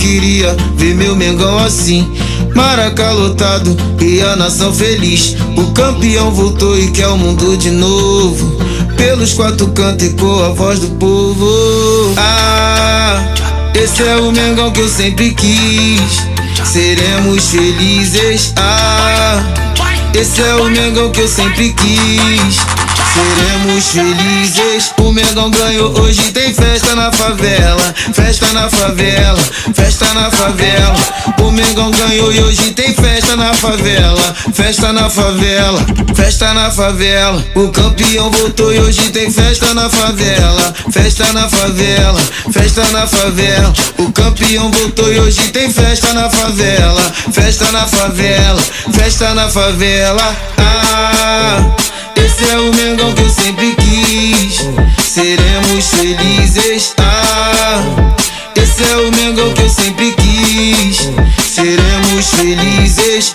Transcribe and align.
queria 0.00 0.56
ver 0.76 0.94
meu 0.94 1.14
Mengão 1.14 1.58
assim. 1.58 2.10
Maraca 2.54 3.10
lotado 3.12 3.76
e 4.00 4.20
a 4.22 4.34
nação 4.34 4.72
feliz. 4.72 5.36
O 5.56 5.70
campeão 5.72 6.30
voltou 6.30 6.76
e 6.78 6.90
quer 6.90 7.08
o 7.08 7.16
mundo 7.16 7.56
de 7.56 7.70
novo. 7.70 8.58
Pelos 8.96 9.34
quatro 9.34 9.68
cantos 9.68 10.08
ecoa 10.08 10.48
a 10.48 10.52
voz 10.52 10.80
do 10.80 10.88
povo. 10.96 12.14
Ah, 12.16 13.22
esse 13.74 14.02
é 14.02 14.16
o 14.16 14.32
Mengão 14.32 14.72
que 14.72 14.80
eu 14.80 14.88
sempre 14.88 15.32
quis. 15.32 16.26
Seremos 16.64 17.48
felizes. 17.50 18.52
Ah, 18.56 19.42
esse 20.14 20.42
é 20.42 20.54
o 20.56 20.64
Mengão 20.64 21.10
que 21.10 21.20
eu 21.20 21.28
sempre 21.28 21.72
quis. 21.74 22.79
Seremos 23.14 23.86
felizes. 23.88 24.92
O 24.98 25.12
Mengão 25.12 25.50
ganhou, 25.50 25.98
hoje 26.00 26.22
tem 26.32 26.54
festa 26.54 26.94
na 26.94 27.10
favela. 27.12 27.94
Festa 28.14 28.46
na 28.52 28.70
favela, 28.70 29.38
festa 29.74 30.14
na 30.14 30.30
favela. 30.30 30.96
O 31.42 31.50
Mengão 31.50 31.90
ganhou 31.90 32.32
e 32.32 32.40
hoje 32.40 32.70
tem 32.72 32.94
festa 32.94 33.36
na 33.36 33.52
favela. 33.54 34.34
Festa 34.54 34.92
na 34.92 35.10
favela, 35.10 35.80
festa 36.14 36.54
na 36.54 36.70
favela. 36.70 37.44
O 37.54 37.68
campeão 37.68 38.30
voltou 38.30 38.72
e 38.72 38.78
hoje 38.78 39.10
tem 39.10 39.30
festa 39.30 39.74
na 39.74 39.88
favela. 39.90 40.74
Festa 40.92 41.32
na 41.32 41.48
favela, 41.48 42.20
festa 42.52 42.84
na 42.92 43.06
favela. 43.06 43.72
O 43.98 44.12
campeão 44.12 44.70
voltou 44.70 45.12
e 45.12 45.18
hoje 45.18 45.40
tem 45.50 45.72
festa 45.72 46.12
na 46.12 46.30
favela. 46.30 47.02
Festa 47.32 47.70
na 47.72 47.86
favela, 47.86 48.62
festa 48.92 49.34
na 49.34 49.48
favela. 49.48 50.36
Ah. 50.58 51.89
Esse 52.16 52.50
é 52.50 52.58
o 52.58 52.74
Mengão 52.74 53.12
que 53.14 53.22
eu 53.22 53.30
sempre 53.30 53.74
quis. 53.76 54.68
Seremos 55.04 55.86
felizes. 55.86 56.94
Ah, 56.98 58.14
esse 58.56 58.82
é 58.82 58.96
o 58.96 59.10
Mengão 59.10 59.52
que 59.54 59.62
eu 59.62 59.68
sempre 59.68 60.12
quis. 60.12 61.10
Seremos 61.44 62.26
felizes. 62.34 63.34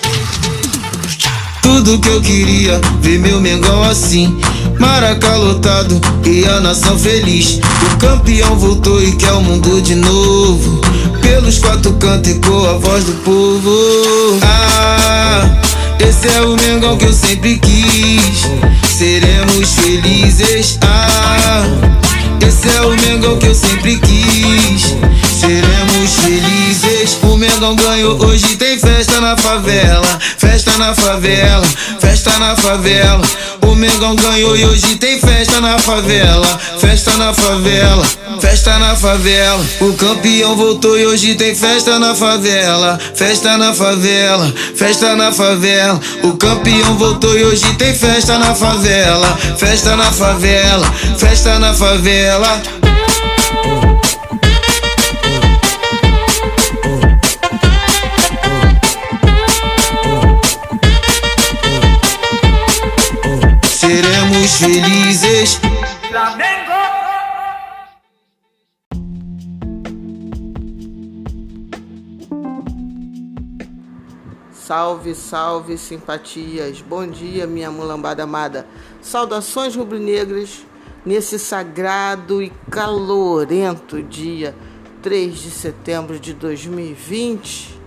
Tudo 1.62 2.00
que 2.00 2.10
eu 2.10 2.22
queria, 2.22 2.80
ver 3.02 3.20
meu 3.20 3.42
Mengão 3.42 3.84
assim. 3.84 4.40
Maraca 4.80 5.36
lotado 5.36 6.00
e 6.24 6.46
a 6.46 6.60
nação 6.60 6.98
feliz. 6.98 7.60
O 7.94 7.98
campeão 7.98 8.56
voltou 8.58 9.02
e 9.02 9.16
quer 9.16 9.32
o 9.32 9.42
mundo 9.42 9.82
de 9.82 9.96
novo. 9.96 10.82
Pelos 11.22 11.58
quatro 11.60 11.94
cantos 11.94 12.32
ecoa 12.32 12.76
a 12.76 12.78
voz 12.78 13.04
do 13.04 13.14
povo. 13.24 14.40
Ah, 14.44 15.62
esse 16.00 16.28
é 16.28 16.42
o 16.42 16.56
Mengão 16.56 16.98
que 16.98 17.06
eu 17.06 17.14
sempre 17.14 17.58
quis 17.60 18.46
seremos 18.98 19.74
felizes. 19.74 20.80
Ah, 20.82 21.66
esse 22.48 22.70
é 22.70 22.82
o 22.82 22.92
Mengão 22.92 23.38
que 23.38 23.48
eu 23.48 23.56
sempre 23.56 23.98
quis. 23.98 24.96
Seremos 25.38 26.12
felizes. 26.24 27.18
O 27.24 27.36
Mengão 27.36 27.76
ganhou, 27.76 28.24
hoje 28.26 28.56
tem 28.56 28.80
festa 28.80 29.20
na 29.20 29.36
favela. 29.36 30.18
Festa 30.56 30.78
na 30.78 30.96
favela, 30.96 31.66
festa 32.00 32.40
na 32.40 32.56
favela. 32.56 33.22
O 33.62 33.76
Mengão 33.76 34.16
ganhou 34.16 34.56
e 34.56 34.64
hoje 34.64 34.96
tem 34.96 35.20
festa 35.20 35.60
na 35.60 35.78
favela. 35.78 36.48
Festa 36.80 37.12
na 37.18 37.34
favela, 37.34 38.06
festa 38.40 38.80
na 38.80 38.96
favela. 38.96 39.62
O 39.82 39.92
campeão 39.96 40.56
voltou 40.56 40.98
e 40.98 41.06
hoje 41.08 41.36
tem 41.36 41.54
festa 41.54 42.00
na 42.00 42.16
favela. 42.16 42.98
Festa 43.14 43.58
na 43.58 43.74
favela, 43.74 44.54
festa 44.78 45.14
na 45.18 45.34
favela. 45.34 46.00
O 46.24 46.38
campeão 46.38 46.98
voltou 46.98 47.38
e 47.38 47.44
hoje 47.44 47.74
tem 47.74 47.94
festa 47.94 48.38
na 48.38 48.56
favela. 48.56 49.38
Festa 49.58 49.98
na 49.98 50.10
favela, 50.10 50.90
festa 51.18 51.60
na 51.60 51.74
favela. 51.74 52.85
Felizes. 64.48 65.60
Salve, 74.52 75.14
salve, 75.14 75.78
simpatias. 75.78 76.82
Bom 76.82 77.06
dia, 77.08 77.46
minha 77.46 77.70
mulambada 77.70 78.24
amada. 78.24 78.68
Saudações 79.02 79.76
rubro-negras 79.76 80.66
nesse 81.06 81.38
sagrado 81.38 82.42
e 82.42 82.52
calorento 82.70 84.02
dia 84.02 84.56
3 85.04 85.38
de 85.38 85.52
setembro 85.52 86.20
de 86.20 86.34
2020. 86.34 87.80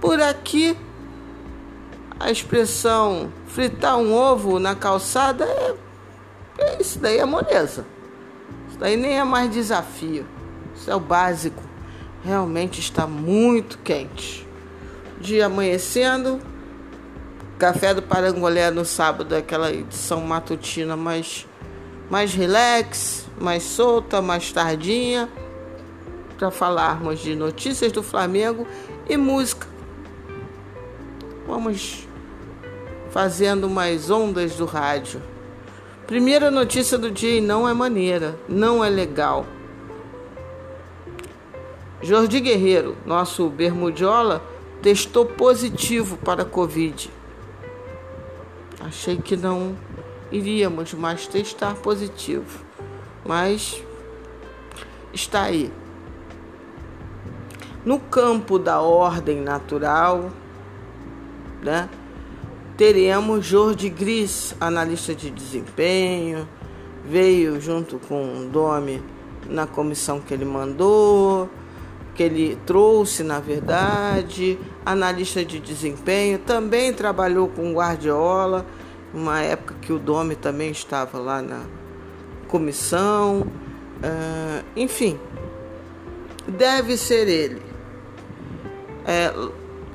Por 0.00 0.20
aqui, 0.20 0.76
a 2.20 2.30
expressão 2.30 3.32
fritar 3.46 3.96
um 3.96 4.12
ovo 4.12 4.58
na 4.58 4.74
calçada 4.74 5.46
é, 5.46 5.74
é 6.58 6.76
isso 6.78 6.98
daí 6.98 7.16
é 7.16 7.24
moleza. 7.24 7.86
Isso 8.68 8.78
daí 8.78 8.94
nem 8.94 9.18
é 9.18 9.24
mais 9.24 9.50
desafio. 9.50 10.26
Isso 10.76 10.90
é 10.90 10.94
o 10.94 11.00
básico. 11.00 11.62
Realmente 12.22 12.78
está 12.78 13.06
muito 13.06 13.78
quente. 13.78 14.46
Dia 15.18 15.46
amanhecendo. 15.46 16.38
Café 17.58 17.94
do 17.94 18.02
Parangolé 18.02 18.70
no 18.70 18.84
sábado, 18.84 19.34
aquela 19.34 19.70
edição 19.70 20.20
matutina 20.20 20.96
mais, 20.96 21.46
mais 22.10 22.34
relax, 22.34 23.26
mais 23.38 23.62
solta, 23.62 24.20
mais 24.20 24.52
tardinha. 24.52 25.26
Para 26.38 26.50
falarmos 26.50 27.20
de 27.20 27.34
notícias 27.34 27.90
do 27.92 28.02
Flamengo 28.02 28.66
e 29.08 29.16
música. 29.16 29.66
Vamos 31.46 32.09
fazendo 33.10 33.68
mais 33.68 34.10
ondas 34.10 34.54
do 34.56 34.64
rádio. 34.64 35.20
Primeira 36.06 36.50
notícia 36.50 36.98
do 36.98 37.10
dia 37.10 37.38
e 37.38 37.40
não 37.40 37.68
é 37.68 37.74
maneira, 37.74 38.36
não 38.48 38.84
é 38.84 38.88
legal. 38.88 39.46
Jordi 42.02 42.40
Guerreiro, 42.40 42.96
nosso 43.04 43.48
bermudiola, 43.48 44.42
testou 44.80 45.26
positivo 45.26 46.16
para 46.16 46.44
Covid. 46.44 47.10
Achei 48.80 49.18
que 49.18 49.36
não 49.36 49.76
iríamos 50.32 50.94
mais 50.94 51.26
testar 51.26 51.74
positivo, 51.74 52.64
mas 53.24 53.82
está 55.12 55.42
aí. 55.42 55.70
No 57.84 58.00
campo 58.00 58.58
da 58.58 58.80
ordem 58.80 59.40
natural, 59.40 60.30
né? 61.62 61.88
Teremos 62.80 63.44
Jorge 63.44 63.90
Gris, 63.90 64.54
analista 64.58 65.14
de 65.14 65.30
desempenho, 65.30 66.48
veio 67.04 67.60
junto 67.60 67.98
com 67.98 68.38
o 68.38 68.46
Domi 68.46 69.02
na 69.46 69.66
comissão 69.66 70.18
que 70.18 70.32
ele 70.32 70.46
mandou, 70.46 71.46
que 72.14 72.22
ele 72.22 72.58
trouxe, 72.64 73.22
na 73.22 73.38
verdade, 73.38 74.58
analista 74.82 75.44
de 75.44 75.60
desempenho, 75.60 76.38
também 76.38 76.90
trabalhou 76.90 77.48
com 77.48 77.74
Guardiola, 77.74 78.64
uma 79.12 79.42
época 79.42 79.74
que 79.82 79.92
o 79.92 79.98
Domi 79.98 80.34
também 80.34 80.70
estava 80.70 81.18
lá 81.18 81.42
na 81.42 81.64
comissão, 82.48 83.42
uh, 83.42 84.64
enfim, 84.74 85.20
deve 86.48 86.96
ser 86.96 87.28
ele. 87.28 87.60
É, 89.04 89.34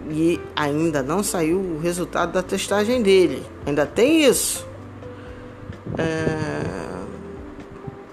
e 0.10 0.40
ainda 0.56 1.02
não 1.02 1.24
saiu 1.24 1.59
o 1.59 1.79
resultado 1.79 2.34
da 2.34 2.44
testagem 2.44 3.02
dele. 3.02 3.44
Ainda 3.66 3.85
tem 3.85 4.24
isso. 4.26 4.66
É... 5.97 6.85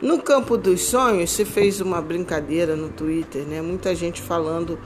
No 0.00 0.20
campo 0.20 0.56
dos 0.56 0.82
sonhos 0.82 1.31
se 1.31 1.44
fez 1.44 1.81
uma 1.81 2.00
brincadeira 2.02 2.75
no 2.75 2.88
Twitter, 2.88 3.43
né? 3.43 3.62
Muita 3.62 3.94
gente 3.94 4.20
falando 4.20 4.78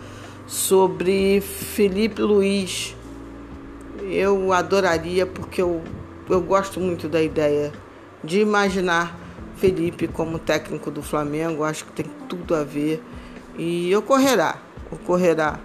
sobre 0.47 1.41
Felipe 1.41 2.21
Luiz. 2.21 2.95
Eu 4.03 4.53
adoraria 4.53 5.27
porque 5.27 5.63
eu, 5.63 5.83
eu 6.29 6.41
gosto 6.41 6.81
muito 6.81 7.09
da 7.09 7.23
ideia 7.23 7.73
de 8.23 8.41
imaginar 8.41 9.19
Felipe 9.57 10.07
como 10.07 10.39
técnico 10.39 10.91
do 10.91 11.03
Flamengo. 11.03 11.65
Acho 11.65 11.87
que 11.87 11.93
tem 11.93 12.07
tudo 12.29 12.55
a 12.55 12.63
ver 12.63 13.03
e 13.57 13.95
ocorrerá, 13.97 14.59
ocorrerá 14.91 15.59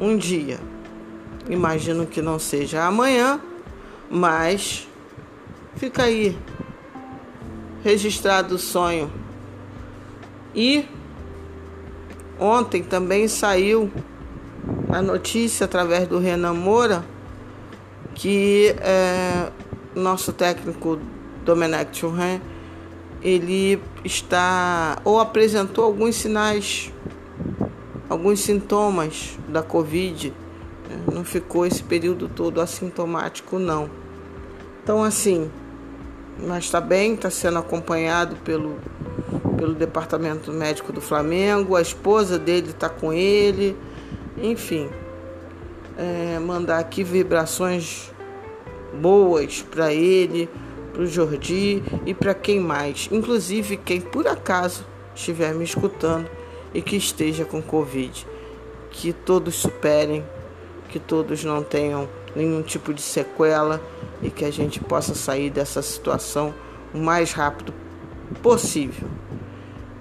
um 0.00 0.16
dia. 0.16 0.58
Imagino 1.50 2.06
que 2.06 2.22
não 2.22 2.38
seja 2.38 2.84
amanhã, 2.84 3.40
mas 4.08 4.86
fica 5.74 6.04
aí 6.04 6.38
registrado 7.82 8.54
o 8.54 8.58
sonho. 8.58 9.10
E 10.54 10.86
ontem 12.38 12.84
também 12.84 13.26
saiu 13.26 13.90
a 14.88 15.02
notícia 15.02 15.64
através 15.64 16.06
do 16.06 16.20
Renan 16.20 16.54
Moura 16.54 17.04
que 18.14 18.74
é, 18.80 19.50
nosso 19.94 20.32
técnico 20.32 21.00
Domenech 21.44 21.98
Churran 21.98 22.40
ele 23.22 23.82
está 24.04 24.98
ou 25.04 25.18
apresentou 25.18 25.84
alguns 25.84 26.16
sinais 26.16 26.92
alguns 28.10 28.40
sintomas 28.40 29.38
da 29.48 29.62
Covid. 29.62 30.34
Não 31.12 31.24
ficou 31.24 31.66
esse 31.66 31.82
período 31.82 32.28
todo 32.28 32.60
assintomático, 32.60 33.58
não. 33.58 33.90
Então, 34.82 35.02
assim, 35.02 35.50
mas 36.38 36.64
está 36.64 36.80
bem, 36.80 37.14
está 37.14 37.30
sendo 37.30 37.58
acompanhado 37.58 38.36
pelo, 38.36 38.78
pelo 39.56 39.74
Departamento 39.74 40.52
Médico 40.52 40.92
do 40.92 41.00
Flamengo, 41.00 41.76
a 41.76 41.82
esposa 41.82 42.38
dele 42.38 42.70
está 42.70 42.88
com 42.88 43.12
ele, 43.12 43.76
enfim. 44.38 44.88
É, 45.98 46.38
mandar 46.38 46.78
aqui 46.78 47.04
vibrações 47.04 48.10
boas 49.00 49.62
para 49.62 49.92
ele, 49.92 50.48
para 50.92 51.02
o 51.02 51.06
Jordi 51.06 51.82
e 52.06 52.14
para 52.14 52.34
quem 52.34 52.58
mais, 52.58 53.08
inclusive 53.12 53.76
quem 53.76 54.00
por 54.00 54.26
acaso 54.26 54.84
estiver 55.14 55.54
me 55.54 55.64
escutando 55.64 56.28
e 56.72 56.80
que 56.80 56.96
esteja 56.96 57.44
com 57.44 57.60
Covid. 57.60 58.26
Que 58.90 59.12
todos 59.12 59.54
superem, 59.54 60.24
que 60.90 60.98
todos 60.98 61.44
não 61.44 61.62
tenham 61.62 62.08
nenhum 62.34 62.62
tipo 62.62 62.92
de 62.92 63.00
sequela 63.00 63.80
e 64.20 64.28
que 64.28 64.44
a 64.44 64.50
gente 64.50 64.80
possa 64.80 65.14
sair 65.14 65.48
dessa 65.48 65.80
situação 65.80 66.52
o 66.92 66.98
mais 66.98 67.32
rápido 67.32 67.72
possível. 68.42 69.08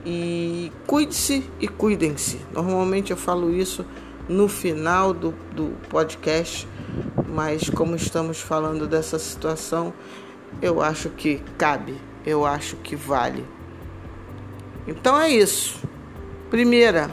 E 0.05 0.71
cuide-se 0.87 1.49
e 1.59 1.67
cuidem-se. 1.67 2.41
Normalmente 2.51 3.11
eu 3.11 3.17
falo 3.17 3.53
isso 3.53 3.85
no 4.27 4.47
final 4.47 5.13
do, 5.13 5.33
do 5.53 5.75
podcast, 5.89 6.67
mas 7.27 7.69
como 7.69 7.95
estamos 7.95 8.39
falando 8.39 8.87
dessa 8.87 9.19
situação, 9.19 9.93
eu 10.61 10.81
acho 10.81 11.09
que 11.09 11.41
cabe, 11.57 11.95
eu 12.25 12.45
acho 12.45 12.75
que 12.77 12.95
vale. 12.95 13.45
Então 14.87 15.19
é 15.19 15.29
isso. 15.29 15.79
Primeira, 16.49 17.11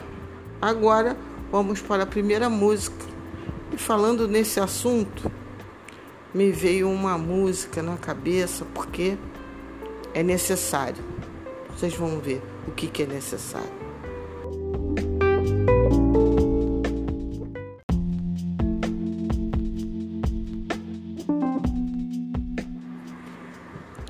agora 0.61 1.15
vamos 1.51 1.81
para 1.81 2.03
a 2.03 2.07
primeira 2.07 2.49
música. 2.49 3.06
E 3.77 3.79
falando 3.79 4.27
nesse 4.27 4.59
assunto, 4.59 5.31
me 6.33 6.51
veio 6.51 6.89
uma 6.89 7.15
música 7.15 7.83
na 7.83 7.95
cabeça 7.95 8.65
porque 8.73 9.15
é 10.15 10.23
necessário. 10.23 11.03
Vocês 11.69 11.93
vão 11.93 12.19
ver 12.19 12.41
o 12.67 12.71
que, 12.71 12.87
que 12.87 13.03
é 13.03 13.05
necessário. 13.05 13.69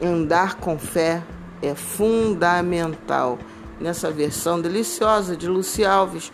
Andar 0.02 0.56
com 0.62 0.80
fé 0.80 1.22
é 1.62 1.76
fundamental 1.76 3.38
nessa 3.82 4.10
versão 4.10 4.62
deliciosa 4.62 5.36
de 5.36 5.46
Luci 5.46 5.84
Alves, 5.84 6.32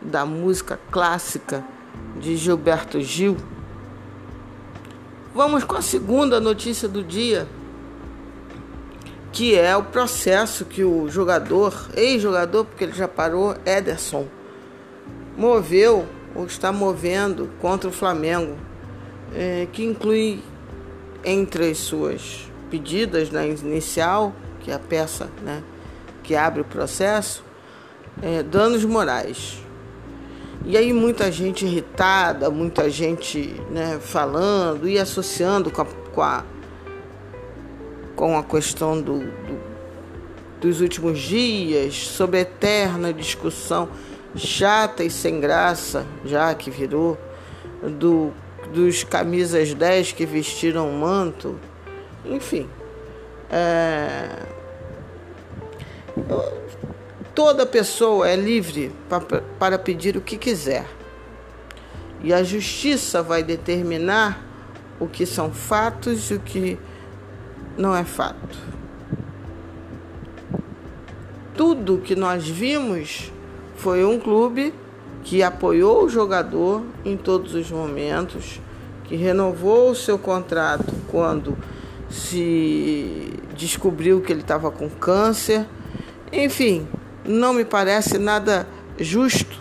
da 0.00 0.26
música 0.26 0.80
clássica 0.90 1.64
de 2.20 2.36
Gilberto 2.36 3.00
Gil. 3.00 3.36
Vamos 5.34 5.64
com 5.64 5.76
a 5.76 5.82
segunda 5.82 6.40
notícia 6.40 6.88
do 6.88 7.02
dia, 7.02 7.48
que 9.32 9.56
é 9.58 9.76
o 9.76 9.82
processo 9.82 10.64
que 10.64 10.84
o 10.84 11.08
jogador, 11.08 11.88
ex-jogador, 11.96 12.66
porque 12.66 12.84
ele 12.84 12.92
já 12.92 13.08
parou, 13.08 13.56
Ederson, 13.64 14.26
moveu 15.36 16.06
ou 16.34 16.46
está 16.46 16.70
movendo 16.70 17.50
contra 17.60 17.88
o 17.88 17.92
Flamengo, 17.92 18.56
é, 19.34 19.66
que 19.72 19.84
inclui 19.84 20.42
entre 21.24 21.70
as 21.70 21.78
suas 21.78 22.46
pedidas 22.70 23.30
na 23.30 23.46
inicial, 23.46 24.34
que 24.60 24.70
é 24.70 24.74
a 24.74 24.78
peça 24.78 25.30
né, 25.42 25.62
que 26.22 26.36
abre 26.36 26.60
o 26.60 26.64
processo, 26.64 27.44
é, 28.22 28.42
danos 28.42 28.84
morais. 28.84 29.62
E 30.64 30.76
aí 30.76 30.92
muita 30.92 31.30
gente 31.30 31.64
irritada, 31.64 32.48
muita 32.50 32.88
gente 32.88 33.60
né, 33.70 33.98
falando 34.00 34.88
e 34.88 34.98
associando 34.98 35.70
com 35.70 35.82
a, 35.82 35.86
com 35.86 36.22
a, 36.22 36.44
com 38.14 38.38
a 38.38 38.44
questão 38.44 39.00
do, 39.00 39.18
do, 39.18 39.60
dos 40.60 40.80
últimos 40.80 41.18
dias, 41.18 41.94
sobre 41.94 42.38
a 42.38 42.40
eterna 42.42 43.12
discussão 43.12 43.88
chata 44.36 45.02
e 45.04 45.10
sem 45.10 45.40
graça, 45.40 46.06
já 46.24 46.54
que 46.54 46.70
virou, 46.70 47.18
do, 47.98 48.32
dos 48.72 49.02
camisas 49.04 49.74
10 49.74 50.12
que 50.12 50.24
vestiram 50.24 50.88
o 50.88 50.92
manto, 50.92 51.58
enfim. 52.24 52.68
É, 53.50 54.28
Toda 57.34 57.64
pessoa 57.64 58.28
é 58.28 58.36
livre 58.36 58.92
para 59.58 59.78
pedir 59.78 60.16
o 60.16 60.20
que 60.20 60.36
quiser. 60.36 60.86
E 62.22 62.32
a 62.32 62.42
justiça 62.42 63.22
vai 63.22 63.42
determinar 63.42 64.40
o 65.00 65.06
que 65.06 65.26
são 65.26 65.50
fatos 65.50 66.30
e 66.30 66.34
o 66.34 66.40
que 66.40 66.78
não 67.76 67.94
é 67.96 68.04
fato. 68.04 68.58
Tudo 71.56 71.98
que 71.98 72.14
nós 72.14 72.48
vimos 72.48 73.32
foi 73.76 74.04
um 74.04 74.18
clube 74.18 74.74
que 75.24 75.42
apoiou 75.42 76.04
o 76.04 76.08
jogador 76.08 76.82
em 77.04 77.16
todos 77.16 77.54
os 77.54 77.70
momentos, 77.70 78.60
que 79.04 79.16
renovou 79.16 79.90
o 79.90 79.94
seu 79.94 80.18
contrato 80.18 80.92
quando 81.08 81.56
se 82.08 83.32
descobriu 83.56 84.20
que 84.20 84.32
ele 84.32 84.42
estava 84.42 84.70
com 84.70 84.88
câncer 84.88 85.66
enfim, 86.32 86.88
não 87.24 87.52
me 87.52 87.64
parece 87.64 88.18
nada 88.18 88.66
justo, 88.98 89.60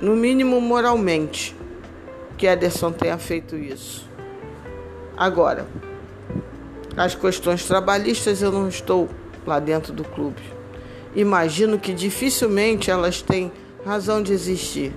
no 0.00 0.14
mínimo 0.16 0.60
moralmente, 0.60 1.56
que 2.36 2.46
Ederson 2.46 2.92
tenha 2.92 3.18
feito 3.18 3.56
isso. 3.56 4.08
Agora, 5.16 5.66
as 6.96 7.14
questões 7.14 7.64
trabalhistas 7.64 8.42
eu 8.42 8.52
não 8.52 8.68
estou 8.68 9.08
lá 9.46 9.58
dentro 9.58 9.92
do 9.92 10.04
clube. 10.04 10.42
Imagino 11.14 11.78
que 11.78 11.92
dificilmente 11.92 12.90
elas 12.90 13.22
têm 13.22 13.50
razão 13.84 14.22
de 14.22 14.32
existir. 14.32 14.92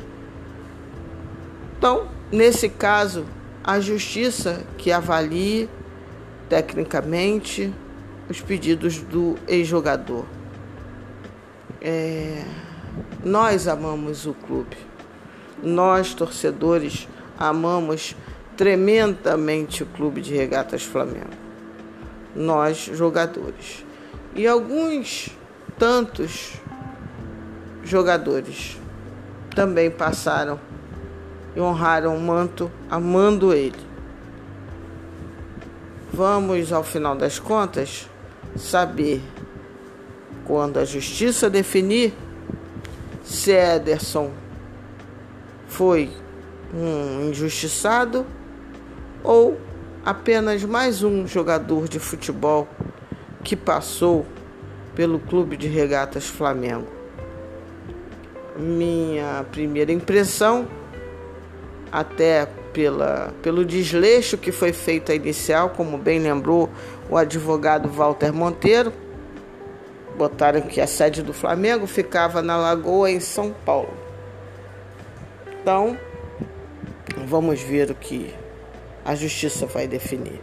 Então, 1.77 2.07
nesse 2.31 2.69
caso, 2.69 3.25
a 3.63 3.79
justiça 3.79 4.63
que 4.77 4.91
avalie 4.91 5.69
tecnicamente 6.49 7.73
os 8.29 8.41
pedidos 8.41 8.99
do 8.99 9.35
ex-jogador. 9.47 10.25
É, 11.81 12.43
nós 13.23 13.67
amamos 13.67 14.27
o 14.27 14.33
clube. 14.33 14.77
Nós, 15.63 16.13
torcedores, 16.13 17.07
amamos 17.37 18.15
tremendamente 18.55 19.81
o 19.81 19.87
Clube 19.87 20.21
de 20.21 20.35
Regatas 20.35 20.83
Flamengo. 20.83 21.29
Nós, 22.35 22.77
jogadores. 22.93 23.83
E 24.35 24.47
alguns 24.47 25.29
tantos 25.79 26.53
jogadores 27.83 28.79
também 29.55 29.89
passaram 29.89 30.59
e 31.55 31.59
honraram 31.59 32.15
o 32.15 32.19
manto 32.21 32.71
amando 32.89 33.53
ele. 33.53 33.79
Vamos, 36.13 36.71
ao 36.71 36.83
final 36.83 37.15
das 37.15 37.39
contas, 37.39 38.07
saber 38.55 39.21
quando 40.51 40.79
a 40.79 40.83
justiça 40.83 41.49
definir 41.49 42.13
se 43.23 43.53
Ederson 43.53 44.31
foi 45.65 46.09
um 46.73 47.29
injustiçado 47.29 48.25
ou 49.23 49.57
apenas 50.03 50.61
mais 50.65 51.03
um 51.03 51.25
jogador 51.25 51.87
de 51.87 51.99
futebol 51.99 52.67
que 53.41 53.55
passou 53.55 54.25
pelo 54.93 55.19
Clube 55.19 55.55
de 55.55 55.69
Regatas 55.69 56.25
Flamengo. 56.27 56.87
Minha 58.57 59.45
primeira 59.53 59.93
impressão, 59.93 60.67
até 61.89 62.45
pela, 62.73 63.33
pelo 63.41 63.63
desleixo 63.63 64.37
que 64.37 64.51
foi 64.51 64.73
feito 64.73 65.13
a 65.13 65.15
inicial, 65.15 65.69
como 65.69 65.97
bem 65.97 66.19
lembrou 66.19 66.69
o 67.09 67.15
advogado 67.15 67.87
Walter 67.87 68.33
Monteiro. 68.33 68.91
Botaram 70.21 70.61
que 70.61 70.79
a 70.79 70.85
sede 70.85 71.23
do 71.23 71.33
Flamengo 71.33 71.87
ficava 71.87 72.43
na 72.43 72.55
Lagoa, 72.55 73.09
em 73.09 73.19
São 73.19 73.51
Paulo. 73.65 73.91
Então, 75.59 75.97
vamos 77.25 77.59
ver 77.59 77.89
o 77.89 77.95
que 77.95 78.31
a 79.03 79.15
justiça 79.15 79.65
vai 79.65 79.87
definir. 79.87 80.39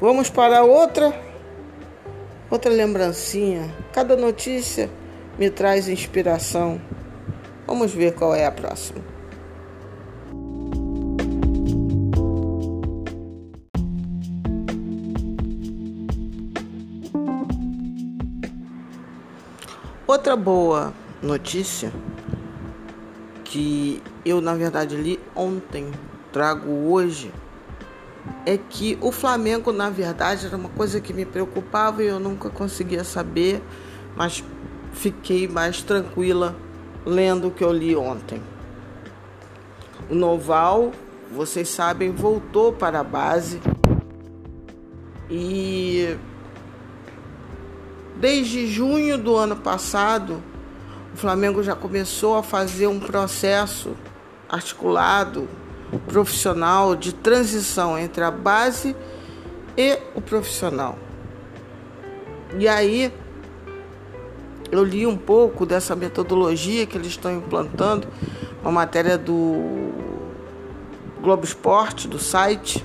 Vamos 0.00 0.30
para 0.30 0.62
outra 0.62 1.12
outra 2.48 2.70
lembrancinha. 2.70 3.68
Cada 3.92 4.14
notícia 4.14 4.88
me 5.36 5.50
traz 5.50 5.88
inspiração. 5.88 6.80
Vamos 7.66 7.92
ver 7.92 8.14
qual 8.14 8.32
é 8.32 8.46
a 8.46 8.52
próxima. 8.52 9.15
Outra 20.16 20.34
boa 20.34 20.94
notícia 21.22 21.92
que 23.44 24.02
eu 24.24 24.40
na 24.40 24.54
verdade 24.54 24.96
li 24.96 25.20
ontem, 25.34 25.90
trago 26.32 26.70
hoje, 26.90 27.30
é 28.46 28.56
que 28.56 28.96
o 29.02 29.12
Flamengo 29.12 29.72
na 29.72 29.90
verdade 29.90 30.46
era 30.46 30.56
uma 30.56 30.70
coisa 30.70 31.02
que 31.02 31.12
me 31.12 31.26
preocupava 31.26 32.02
e 32.02 32.06
eu 32.06 32.18
nunca 32.18 32.48
conseguia 32.48 33.04
saber, 33.04 33.62
mas 34.16 34.42
fiquei 34.90 35.46
mais 35.46 35.82
tranquila 35.82 36.56
lendo 37.04 37.48
o 37.48 37.50
que 37.50 37.62
eu 37.62 37.70
li 37.70 37.94
ontem. 37.94 38.40
O 40.08 40.14
Noval, 40.14 40.92
vocês 41.30 41.68
sabem, 41.68 42.10
voltou 42.10 42.72
para 42.72 43.00
a 43.00 43.04
base 43.04 43.60
e 45.28 46.16
desde 48.18 48.66
junho 48.66 49.18
do 49.18 49.36
ano 49.36 49.56
passado 49.56 50.42
o 51.16 51.18
Flamengo 51.18 51.62
já 51.62 51.74
começou 51.74 52.36
a 52.36 52.42
fazer 52.42 52.86
um 52.86 53.00
processo 53.00 53.96
articulado, 54.46 55.48
profissional 56.06 56.94
de 56.94 57.14
transição 57.14 57.98
entre 57.98 58.22
a 58.22 58.30
base 58.30 58.94
e 59.78 59.98
o 60.14 60.20
profissional. 60.20 60.98
E 62.58 62.68
aí 62.68 63.10
eu 64.70 64.84
li 64.84 65.06
um 65.06 65.16
pouco 65.16 65.64
dessa 65.64 65.96
metodologia 65.96 66.84
que 66.84 66.98
eles 66.98 67.08
estão 67.08 67.34
implantando, 67.34 68.06
uma 68.60 68.72
matéria 68.72 69.16
do 69.16 69.90
Globo 71.22 71.44
Esporte, 71.44 72.06
do 72.06 72.18
site, 72.18 72.84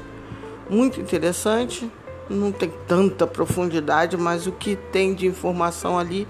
muito 0.70 1.02
interessante. 1.02 1.92
Não 2.32 2.52
tem 2.52 2.72
tanta 2.88 3.28
profundidade, 3.28 4.18
mas 4.18 4.48
o 4.48 4.52
que 4.52 4.76
tem 4.76 5.14
de 5.14 5.28
informação 5.28 6.00
ali 6.00 6.28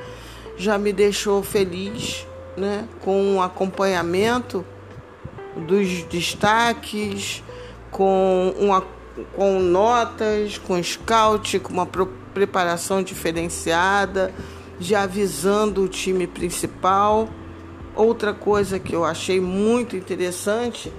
já 0.58 0.78
me 0.78 0.92
deixou 0.92 1.42
feliz, 1.42 2.28
né, 2.58 2.88
com 3.02 3.38
o 3.38 3.42
acompanhamento 3.42 4.66
dos 5.56 6.04
destaques, 6.04 7.44
com 7.90 8.54
uma 8.58 8.84
com 9.36 9.60
notas, 9.60 10.58
com 10.58 10.82
scout, 10.82 11.60
com 11.60 11.74
uma 11.74 11.88
preparação 12.34 13.04
diferenciada, 13.04 14.34
já 14.80 15.04
avisando 15.04 15.84
o 15.84 15.88
time 15.88 16.26
principal. 16.26 17.30
Outra 17.96 18.34
coisa 18.34 18.80
que 18.80 18.96
eu 18.96 19.04
achei 19.04 19.42
muito 19.42 19.98
interessante 19.98 20.92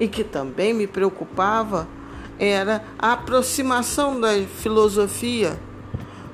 e 0.00 0.08
que 0.08 0.24
também 0.24 0.74
me 0.74 0.86
preocupava 0.86 1.86
era 2.40 2.82
a 2.98 3.12
aproximação 3.12 4.18
da 4.18 4.32
filosofia 4.42 5.60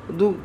do 0.09 0.37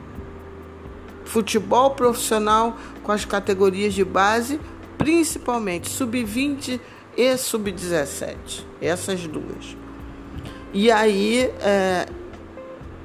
futebol 1.24 1.91
profissional 1.91 2.75
com 3.03 3.12
as 3.12 3.25
categorias 3.25 3.94
de 3.94 4.03
base, 4.03 4.60
principalmente 4.98 5.88
sub-20 5.88 6.80
e 7.15 7.38
sub-17, 7.38 8.65
essas 8.82 9.27
duas. 9.27 9.77
E 10.74 10.89
aí, 10.91 11.51
é, 11.62 12.08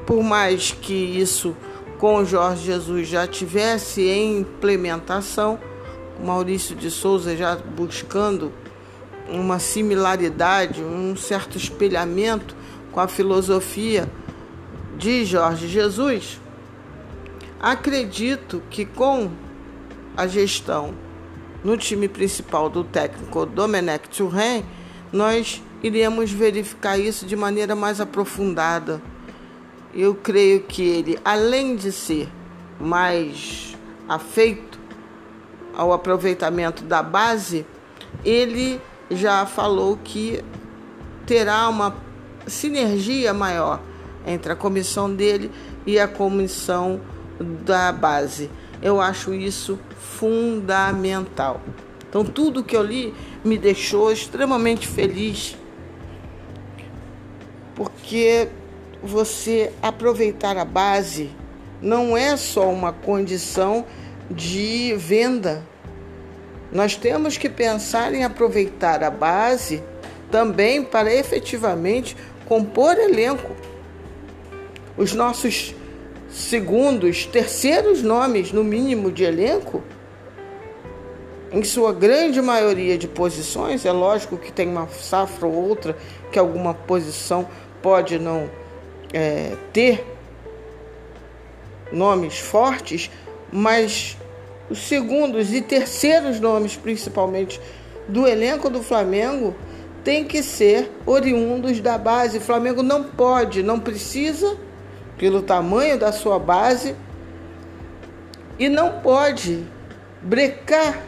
por 0.07 0.23
mais 0.23 0.73
que 0.73 0.95
isso 0.95 1.55
com 1.99 2.17
o 2.17 2.25
Jorge 2.25 2.65
Jesus 2.65 3.07
já 3.07 3.27
tivesse 3.27 4.03
em 4.03 4.41
implementação, 4.41 5.59
Maurício 6.25 6.75
de 6.75 6.91
Souza 6.91 7.37
já 7.37 7.57
buscando 7.57 8.53
uma 9.29 9.59
similaridade, 9.59 10.83
um 10.83 11.17
certo 11.17 11.57
espelhamento 11.57 12.55
com 12.93 13.01
a 13.01 13.09
filosofia 13.09 14.09
de 14.97 15.25
Jorge 15.25 15.69
Jesus, 15.69 16.41
Acredito 17.61 18.63
que 18.69 18.85
com 18.85 19.31
a 20.17 20.27
gestão 20.27 20.95
no 21.65 21.77
time 21.77 22.07
principal 22.07 22.69
do 22.69 22.85
técnico 22.85 23.47
Domenech 23.47 24.09
Turren, 24.11 24.63
nós 25.11 25.63
iremos 25.83 26.31
verificar 26.31 26.99
isso 26.99 27.25
de 27.25 27.35
maneira 27.35 27.75
mais 27.75 28.01
aprofundada. 28.01 29.01
Eu 29.95 30.15
creio 30.15 30.63
que 30.65 30.83
ele, 30.83 31.19
além 31.25 31.77
de 31.77 31.91
ser 31.91 32.29
mais 32.79 33.75
afeito 34.07 34.79
ao 35.75 35.93
aproveitamento 35.93 36.85
da 36.85 37.03
base, 37.03 37.67
ele 38.23 38.81
já 39.11 39.47
falou 39.47 39.99
que 40.03 40.43
terá 41.27 41.69
uma 41.69 41.97
sinergia 42.47 43.33
maior 43.35 43.81
entre 44.27 44.53
a 44.53 44.57
comissão 44.57 45.13
dele 45.13 45.51
e 45.87 45.99
a 45.99 46.09
comissão 46.09 47.01
da 47.65 47.93
base. 47.93 48.51
Eu 48.83 49.01
acho 49.01 49.33
isso 49.33 49.79
fundamental. 49.99 51.61
Então, 52.09 52.25
tudo 52.25 52.65
que 52.65 52.77
eu 52.77 52.83
li 52.83 53.15
me 53.45 53.59
deixou 53.59 54.11
extremamente 54.11 54.87
feliz, 54.87 55.57
porque 57.75 58.49
você 59.03 59.73
aproveitar 59.83 60.57
a 60.57 60.65
base 60.65 61.31
não 61.81 62.17
é 62.17 62.37
só 62.37 62.71
uma 62.71 62.93
condição 62.93 63.85
de 64.31 64.95
venda. 64.97 65.63
Nós 66.73 66.97
temos 66.97 67.39
que 67.39 67.49
pensar 67.49 68.13
em 68.15 68.25
aproveitar 68.25 69.03
a 69.03 69.11
base 69.11 69.83
também 70.31 70.83
para 70.83 71.13
efetivamente 71.15 72.17
compor 72.47 72.99
elenco. 72.99 73.55
Os 74.97 75.13
nossos 75.13 75.75
segundos, 76.29 77.27
terceiros 77.27 78.03
nomes, 78.03 78.53
no 78.53 78.65
mínimo, 78.65 79.11
de 79.11 79.25
elenco, 79.25 79.83
em 81.53 81.63
sua 81.63 81.93
grande 81.93 82.43
maioria 82.43 82.99
de 82.99 83.07
posições, 83.07 83.87
é 83.87 83.93
lógico 83.93 84.37
que 84.37 84.53
tem 84.53 84.69
uma 84.69 84.89
safra 84.89 85.47
ou 85.47 85.55
outra 85.55 85.97
que 86.33 86.39
alguma 86.39 86.75
posição 86.75 87.49
pode 87.81 88.19
não 88.19 88.51
é, 89.13 89.57
ter 89.73 90.05
nomes 91.93 92.39
fortes, 92.39 93.11
mas 93.53 94.17
os 94.69 94.79
segundos 94.87 95.53
e 95.53 95.61
terceiros 95.61 96.41
nomes, 96.41 96.77
principalmente 96.77 97.61
do 98.09 98.27
elenco 98.27 98.69
do 98.69 98.83
Flamengo, 98.83 99.55
tem 100.03 100.25
que 100.25 100.43
ser 100.43 100.91
oriundos 101.05 101.81
da 101.81 101.99
base. 101.99 102.39
O 102.39 102.41
Flamengo 102.41 102.83
não 102.83 103.05
pode, 103.05 103.63
não 103.63 103.81
precisa 103.81 104.57
pelo 105.19 105.43
tamanho 105.43 105.99
da 105.99 106.13
sua 106.13 106.39
base 106.39 106.95
e 108.59 108.69
não 108.69 109.01
pode 109.01 109.65
brecar 110.23 111.03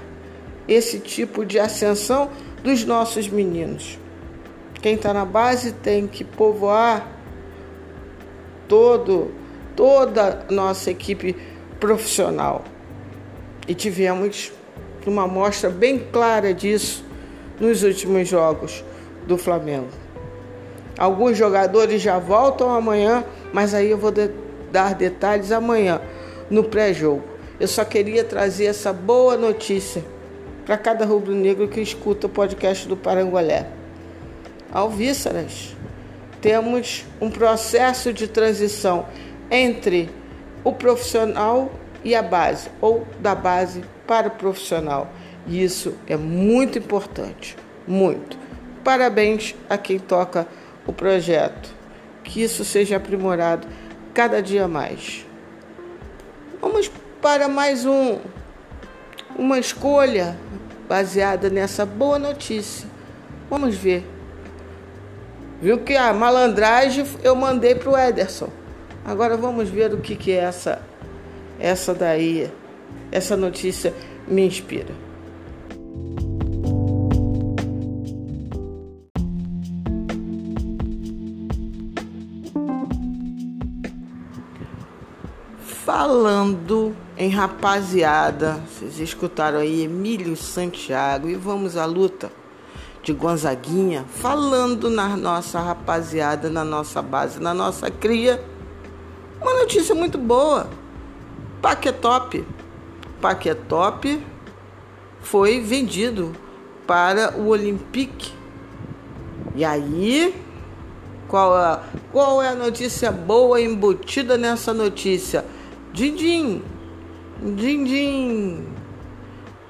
esse 0.66 0.98
tipo 0.98 1.44
de 1.44 1.58
ascensão 1.58 2.30
dos 2.62 2.84
nossos 2.84 3.28
meninos. 3.28 3.98
Quem 4.80 4.94
está 4.94 5.12
na 5.12 5.24
base 5.24 5.72
tem 5.72 6.06
que 6.06 6.24
povoar 6.24 7.08
todo, 8.68 9.32
toda 9.74 10.46
a 10.48 10.52
nossa 10.52 10.90
equipe 10.90 11.34
profissional. 11.80 12.64
E 13.68 13.74
tivemos 13.74 14.50
uma 15.06 15.24
amostra 15.24 15.70
bem 15.70 15.98
clara 16.10 16.52
disso 16.52 17.04
nos 17.60 17.84
últimos 17.84 18.26
jogos 18.28 18.84
do 19.26 19.38
Flamengo. 19.38 19.88
Alguns 20.98 21.38
jogadores 21.38 22.02
já 22.02 22.18
voltam 22.18 22.70
amanhã 22.70 23.24
mas 23.52 23.74
aí 23.74 23.90
eu 23.90 23.98
vou 23.98 24.10
de 24.10 24.30
dar 24.70 24.94
detalhes 24.94 25.52
amanhã 25.52 26.00
no 26.50 26.64
pré-jogo. 26.64 27.22
Eu 27.58 27.66
só 27.66 27.84
queria 27.84 28.22
trazer 28.22 28.66
essa 28.66 28.92
boa 28.92 29.36
notícia 29.36 30.04
para 30.64 30.76
cada 30.76 31.04
rubro-negro 31.04 31.68
que 31.68 31.80
escuta 31.80 32.26
o 32.26 32.30
podcast 32.30 32.86
do 32.86 32.96
Parangolé. 32.96 33.66
Alvíceras, 34.70 35.74
temos 36.40 37.04
um 37.20 37.30
processo 37.30 38.12
de 38.12 38.28
transição 38.28 39.06
entre 39.50 40.10
o 40.62 40.72
profissional 40.72 41.72
e 42.04 42.14
a 42.14 42.22
base, 42.22 42.70
ou 42.80 43.06
da 43.20 43.34
base 43.34 43.82
para 44.06 44.28
o 44.28 44.32
profissional. 44.32 45.10
E 45.46 45.62
isso 45.62 45.94
é 46.06 46.16
muito 46.16 46.78
importante, 46.78 47.56
muito. 47.86 48.36
Parabéns 48.84 49.54
a 49.68 49.76
quem 49.76 49.98
toca 49.98 50.46
o 50.86 50.92
projeto 50.92 51.78
que 52.28 52.42
isso 52.42 52.64
seja 52.64 52.96
aprimorado 52.96 53.66
cada 54.12 54.42
dia 54.42 54.68
mais. 54.68 55.26
Vamos 56.60 56.90
para 57.22 57.48
mais 57.48 57.86
um 57.86 58.18
uma 59.36 59.58
escolha 59.58 60.36
baseada 60.88 61.48
nessa 61.48 61.86
boa 61.86 62.18
notícia. 62.18 62.88
Vamos 63.48 63.76
ver. 63.76 64.04
Viu 65.60 65.78
que 65.78 65.96
a 65.96 66.12
malandragem 66.12 67.04
eu 67.22 67.34
mandei 67.34 67.74
para 67.74 67.90
o 67.90 67.96
Ederson. 67.96 68.48
Agora 69.04 69.36
vamos 69.36 69.68
ver 69.68 69.94
o 69.94 69.98
que, 69.98 70.14
que 70.14 70.32
é 70.32 70.36
essa, 70.36 70.82
essa 71.58 71.94
daí, 71.94 72.50
essa 73.10 73.36
notícia 73.36 73.94
me 74.26 74.46
inspira. 74.46 75.08
falando 85.84 86.94
Em 87.16 87.30
rapaziada, 87.30 88.60
vocês 88.68 89.00
escutaram 89.00 89.58
aí 89.58 89.82
Emílio 89.82 90.36
Santiago 90.36 91.28
e 91.28 91.34
vamos 91.34 91.76
à 91.76 91.84
luta 91.84 92.30
de 93.02 93.12
Gonzaguinha, 93.12 94.04
falando 94.08 94.88
na 94.88 95.16
nossa 95.16 95.58
rapaziada, 95.60 96.48
na 96.48 96.62
nossa 96.62 97.02
base, 97.02 97.40
na 97.40 97.52
nossa 97.52 97.90
cria. 97.90 98.40
Uma 99.40 99.52
notícia 99.54 99.96
muito 99.96 100.16
boa. 100.16 100.70
Paquetop. 101.60 102.44
Paquetop 103.20 104.24
foi 105.20 105.60
vendido 105.60 106.32
para 106.86 107.36
o 107.36 107.48
Olympique. 107.48 108.32
E 109.54 109.64
aí, 109.64 110.34
qual 111.26 111.58
é, 111.58 111.80
qual 112.12 112.42
é 112.42 112.48
a 112.48 112.54
notícia 112.54 113.10
boa 113.10 113.60
embutida 113.60 114.38
nessa 114.38 114.72
notícia? 114.72 115.44
Dindim, 115.92 116.62
Din-din. 117.42 118.66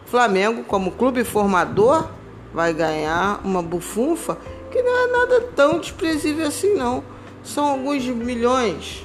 Flamengo, 0.07 0.65
como 0.65 0.93
clube 0.93 1.25
formador, 1.25 2.09
vai 2.53 2.73
ganhar 2.73 3.41
uma 3.45 3.63
bufunfa 3.63 4.39
que 4.71 4.83
não 4.83 4.97
é 4.97 5.07
nada 5.07 5.41
tão 5.55 5.79
desprezível 5.79 6.47
assim, 6.47 6.75
não. 6.75 7.03
São 7.43 7.67
alguns 7.67 8.05
milhões. 8.05 9.05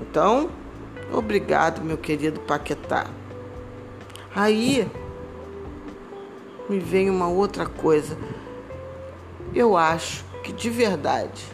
Então, 0.00 0.50
obrigado, 1.12 1.82
meu 1.82 1.96
querido 1.96 2.40
Paquetá. 2.40 3.06
Aí 4.34 4.90
me 6.68 6.78
vem 6.78 7.10
uma 7.10 7.28
outra 7.28 7.66
coisa. 7.66 8.16
Eu 9.54 9.76
acho 9.76 10.24
que 10.42 10.52
de 10.52 10.70
verdade, 10.70 11.44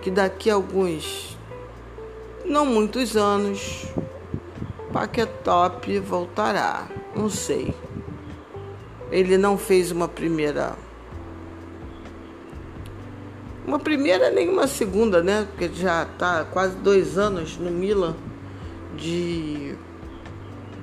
que 0.00 0.10
daqui 0.10 0.50
a 0.50 0.54
alguns, 0.54 1.36
não 2.44 2.64
muitos 2.64 3.16
anos, 3.16 3.86
Paquetop 4.92 5.98
voltará. 5.98 6.86
Não 7.16 7.28
sei. 7.28 7.74
Ele 9.10 9.36
não 9.36 9.58
fez 9.58 9.90
uma 9.90 10.06
primeira. 10.06 10.76
Uma 13.66 13.78
primeira 13.78 14.30
nem 14.30 14.48
uma 14.48 14.66
segunda, 14.66 15.22
né? 15.22 15.48
Porque 15.50 15.74
já 15.74 16.04
está 16.04 16.44
quase 16.44 16.76
dois 16.76 17.18
anos 17.18 17.56
no 17.56 17.70
Milan 17.70 18.14
de, 18.96 19.74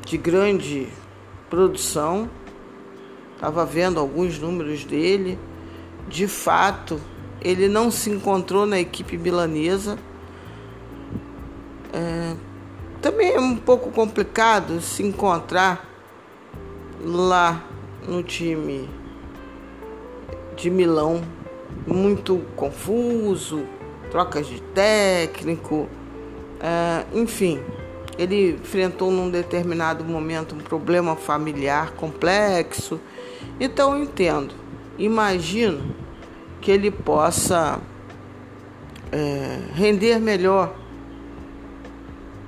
de 0.06 0.18
grande 0.18 0.88
produção. 1.50 2.30
Estava 3.36 3.66
vendo 3.66 4.00
alguns 4.00 4.40
números 4.40 4.86
dele. 4.86 5.40
De 6.08 6.28
fato, 6.28 7.00
ele 7.42 7.68
não 7.68 7.90
se 7.90 8.10
encontrou 8.10 8.66
na 8.66 8.80
equipe 8.80 9.18
milanesa. 9.18 9.98
É, 11.94 12.36
também 13.02 13.34
é 13.34 13.40
um 13.40 13.56
pouco 13.56 13.92
complicado 13.92 14.80
se 14.80 15.04
encontrar 15.04 15.90
lá 17.04 17.64
no 18.08 18.22
time 18.22 18.88
de 20.56 20.70
Milão, 20.70 21.22
muito 21.88 22.42
confuso, 22.56 23.66
trocas 24.12 24.46
de 24.46 24.62
técnico, 24.62 25.90
é, 26.60 27.06
enfim. 27.18 27.60
Ele 28.22 28.52
enfrentou 28.52 29.10
num 29.10 29.32
determinado 29.32 30.04
momento 30.04 30.54
um 30.54 30.60
problema 30.60 31.16
familiar 31.16 31.94
complexo, 31.94 33.02
então 33.60 33.98
eu 33.98 34.04
entendo. 34.04 34.54
Imagino 34.96 35.96
que 36.62 36.70
ele 36.70 36.92
possa 36.92 37.82
é, 39.12 39.62
render 39.74 40.20
melhor 40.20 40.76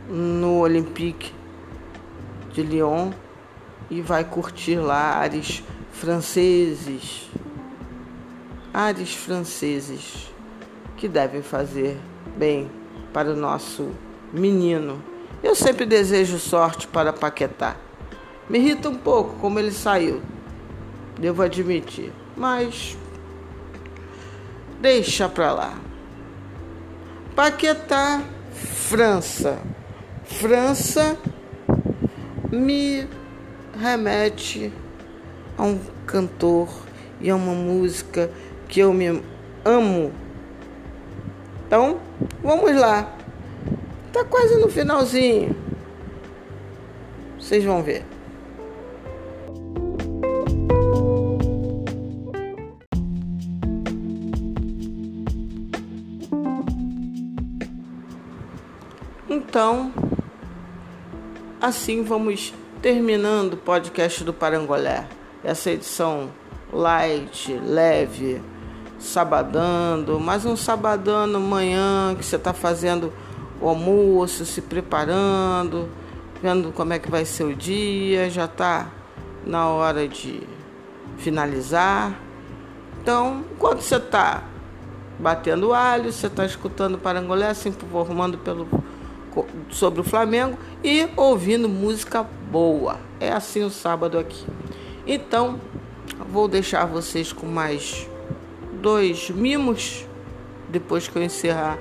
no 0.08 0.60
Olympique 0.60 1.34
de 2.52 2.62
Lyon 2.62 3.12
e 3.90 4.00
vai 4.00 4.24
curtir 4.24 4.76
lá 4.76 5.16
ares 5.16 5.64
franceses. 5.92 7.32
Ares 8.72 9.16
franceses 9.16 10.32
que 10.98 11.08
devem 11.08 11.42
fazer 11.42 11.98
bem 12.38 12.70
para 13.12 13.32
o 13.32 13.36
nosso 13.36 13.90
menino. 14.32 15.13
Eu 15.42 15.56
sempre 15.56 15.86
desejo 15.86 16.38
sorte 16.38 16.88
para 16.88 17.14
Paquetá. 17.14 17.76
Me 18.50 18.60
irrita 18.60 18.90
um 18.90 18.96
pouco 18.96 19.36
como 19.40 19.58
ele 19.58 19.72
saiu, 19.72 20.22
devo 21.18 21.42
admitir, 21.42 22.12
mas 22.36 22.98
deixa 24.82 25.30
pra 25.30 25.54
lá. 25.54 25.74
Paquetá, 27.36 28.22
França. 28.52 29.60
França 30.26 31.18
me 32.52 33.08
remete 33.80 34.72
a 35.58 35.64
um 35.64 35.80
cantor 36.06 36.70
e 37.20 37.30
a 37.30 37.36
uma 37.36 37.54
música 37.54 38.30
que 38.68 38.82
eu 38.82 38.94
me 38.94 39.24
amo. 39.66 40.12
Então, 41.66 42.00
vamos 42.44 42.76
lá. 42.76 43.23
Tá 44.14 44.24
quase 44.24 44.58
no 44.60 44.70
finalzinho. 44.70 45.56
Vocês 47.38 47.64
vão 47.64 47.84
ver. 47.84 48.06
Então, 59.28 59.92
Assim 61.64 62.04
vamos 62.04 62.54
terminando 62.82 63.54
o 63.54 63.58
podcast 63.58 64.22
do 64.26 64.34
Parangolé. 64.34 65.08
Essa 65.42 65.72
edição 65.72 66.30
light, 66.74 67.54
leve, 67.54 68.42
sabadando, 69.00 70.20
mais 70.20 70.46
um 70.46 70.58
sabadando 70.58 71.40
manhã 71.40 72.14
que 72.18 72.26
você 72.26 72.36
está 72.36 72.52
fazendo 72.52 73.14
o 73.64 73.70
almoço, 73.70 74.46
se 74.46 74.62
preparando, 74.62 75.88
vendo 76.42 76.74
como 76.74 76.92
é 76.92 77.00
que 77.00 77.10
vai 77.10 77.24
ser 77.24 77.46
o 77.46 77.56
dia, 77.56 78.30
já 78.30 78.44
está 78.44 78.90
na 79.46 79.70
hora 79.70 80.06
de 80.06 80.44
finalizar. 81.18 82.20
Então, 83.02 83.46
enquanto 83.56 83.80
você 83.80 83.96
está 83.96 84.44
batendo 85.18 85.74
alho, 85.74 86.12
você 86.12 86.28
está 86.28 86.46
escutando 86.46 86.98
Parangolé, 86.98 87.54
se 87.54 87.70
informando 87.70 88.38
pelo 88.38 88.68
sobre 89.70 90.02
o 90.02 90.04
Flamengo 90.04 90.58
e 90.84 91.08
ouvindo 91.16 91.70
música 91.70 92.22
boa. 92.52 93.00
É 93.20 93.32
assim 93.32 93.64
o 93.64 93.70
sábado 93.70 94.20
aqui. 94.20 94.46
Então, 95.08 95.60
vou 96.30 96.50
deixar 96.50 96.86
vocês 96.86 97.32
com 97.32 97.48
mais 97.48 98.08
dois 98.82 99.30
mimos 99.30 100.06
depois 100.70 101.08
que 101.08 101.18
eu 101.18 101.24
encerrar 101.24 101.80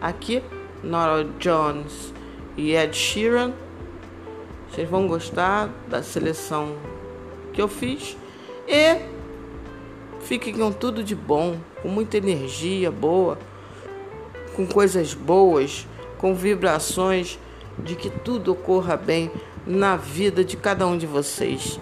aqui. 0.00 0.42
Nora 0.82 1.24
Jones 1.38 2.12
e 2.56 2.74
Ed 2.74 2.96
Sheeran. 2.96 3.52
Vocês 4.70 4.88
vão 4.88 5.06
gostar 5.06 5.68
da 5.88 6.02
seleção 6.02 6.76
que 7.52 7.60
eu 7.60 7.68
fiz. 7.68 8.16
E 8.68 9.00
fiquem 10.20 10.54
com 10.54 10.70
tudo 10.70 11.02
de 11.02 11.14
bom, 11.14 11.56
com 11.82 11.88
muita 11.88 12.16
energia 12.16 12.90
boa, 12.90 13.38
com 14.54 14.66
coisas 14.66 15.14
boas 15.14 15.86
com 16.20 16.34
vibrações 16.34 17.38
de 17.78 17.96
que 17.96 18.10
tudo 18.10 18.52
ocorra 18.52 18.94
bem 18.94 19.30
na 19.66 19.96
vida 19.96 20.44
de 20.44 20.54
cada 20.54 20.86
um 20.86 20.98
de 20.98 21.06
vocês. 21.06 21.80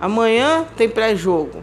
Amanhã 0.00 0.66
tem 0.76 0.88
pré-jogo. 0.88 1.62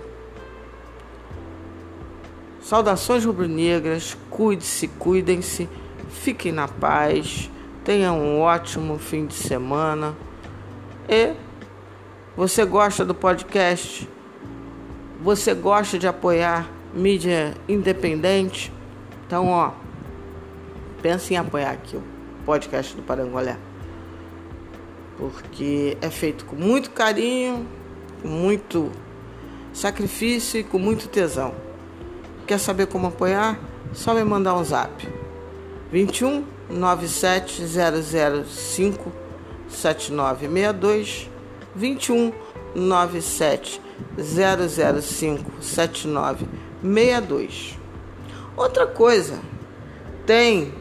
Saudações 2.62 3.26
rubro-negras, 3.26 4.18
cuide-se, 4.30 4.88
cuidem-se, 4.88 5.68
fiquem 6.12 6.52
na 6.52 6.68
paz, 6.68 7.50
tenham 7.84 8.20
um 8.20 8.42
ótimo 8.42 8.98
fim 8.98 9.26
de 9.26 9.34
semana. 9.34 10.16
E 11.10 11.34
você 12.36 12.66
gosta 12.66 13.04
do 13.04 13.16
podcast? 13.16 14.08
Você 15.22 15.54
gosta 15.54 15.98
de 15.98 16.08
apoiar 16.08 16.70
mídia 16.94 17.54
independente? 17.68 18.72
Então, 19.26 19.48
ó, 19.48 19.72
pense 21.02 21.34
em 21.34 21.38
apoiar 21.38 21.72
aqui 21.72 21.96
o 21.96 22.04
podcast 22.46 22.96
do 22.96 23.02
Parangolé. 23.02 23.58
Porque 25.18 25.98
é 26.02 26.10
feito 26.10 26.46
com 26.46 26.56
muito 26.56 26.92
carinho, 26.92 27.68
com 28.22 28.28
muito 28.28 28.92
sacrifício 29.74 30.60
e 30.60 30.64
com 30.64 30.80
muito 30.80 31.08
tesão. 31.08 31.54
Quer 32.48 32.60
saber 32.60 32.88
como 32.88 33.08
apoiar? 33.08 33.60
Só 33.94 34.14
me 34.14 34.24
mandar 34.24 34.56
um 34.56 34.64
zap. 34.64 35.21
21 35.92 36.46
97 36.70 37.66
005 37.66 39.12
7962 39.68 41.30
21 41.76 42.32
97 42.74 43.82
005 44.18 45.52
7962 45.62 47.82
Outra 48.56 48.86
coisa, 48.86 49.40
tem 50.26 50.74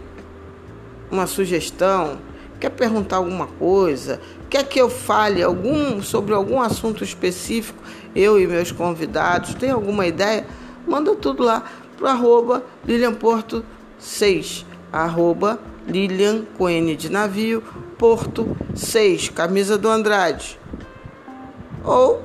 uma 1.11 1.27
sugestão, 1.27 2.19
quer 2.59 2.71
perguntar 2.71 3.17
alguma 3.17 3.47
coisa, 3.47 4.21
quer 4.49 4.65
que 4.65 4.81
eu 4.81 4.91
fale 4.91 5.43
algum 5.43 6.03
sobre 6.03 6.35
algum 6.35 6.61
assunto 6.61 7.03
específico, 7.03 7.83
eu 8.15 8.41
e 8.41 8.47
meus 8.47 8.73
convidados, 8.73 9.55
tem 9.55 9.71
alguma 9.71 10.07
ideia? 10.07 10.47
Manda 10.87 11.15
tudo 11.15 11.43
lá 11.43 11.65
pro 11.97 12.07
arroba 12.07 12.65
Lilian 12.85 13.15
Porto 13.15 13.65
6, 13.99 14.67
arroba 14.93 15.59
Lilian 15.87 16.45
com 16.57 16.69
N 16.69 16.95
de 16.97 17.11
navio, 17.11 17.63
Porto 17.99 18.57
6, 18.75 19.31
camisa 19.31 19.77
do 19.77 19.89
Andrade. 19.89 20.59
Ou 21.85 22.23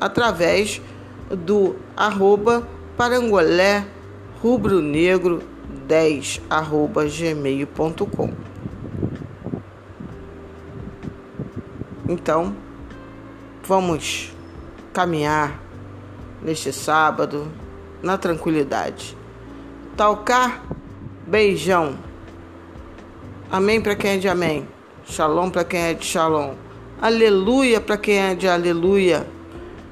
através 0.00 0.80
do 1.30 1.76
arroba 1.96 2.66
parangolé 2.96 3.84
rubro 4.42 4.80
negro 4.80 5.42
10 5.86 6.40
arroba 6.48 7.04
gmail.com 7.06 8.50
Então, 12.08 12.56
vamos 13.62 14.34
caminhar 14.92 15.60
neste 16.42 16.72
sábado 16.72 17.46
na 18.02 18.18
tranquilidade. 18.18 19.16
Talcar, 19.96 20.60
beijão. 21.30 21.96
Amém 23.48 23.80
para 23.80 23.94
quem 23.94 24.12
é 24.12 24.16
de 24.16 24.28
amém. 24.28 24.66
Shalom 25.06 25.48
para 25.48 25.62
quem 25.62 25.80
é 25.80 25.94
de 25.94 26.04
shalom. 26.04 26.54
Aleluia 27.00 27.80
para 27.80 27.96
quem 27.96 28.18
é 28.18 28.34
de 28.34 28.48
aleluia. 28.48 29.26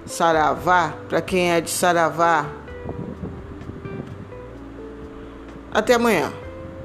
Saravá 0.05 0.95
para 1.09 1.23
quem 1.23 1.53
é 1.53 1.61
de 1.61 1.71
saravá. 1.71 2.45
Até 5.73 5.95
amanhã. 5.95 6.33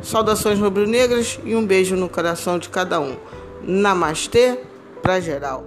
Saudações 0.03 0.59
rubro-negras 0.59 1.39
e 1.43 1.55
um 1.55 1.65
beijo 1.65 1.95
no 1.95 2.07
coração 2.07 2.59
de 2.59 2.69
cada 2.69 2.99
um. 2.99 3.17
Namastê 3.63 4.59
para 5.01 5.19
geral. 5.19 5.65